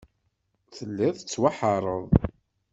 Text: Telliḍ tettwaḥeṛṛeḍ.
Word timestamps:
Telliḍ 0.75 1.13
tettwaḥeṛṛeḍ. 1.17 2.09